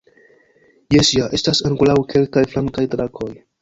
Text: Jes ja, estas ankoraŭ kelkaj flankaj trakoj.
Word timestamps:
Jes 0.95 1.13
ja, 1.19 1.29
estas 1.41 1.63
ankoraŭ 1.71 2.01
kelkaj 2.17 2.49
flankaj 2.57 2.91
trakoj. 2.99 3.35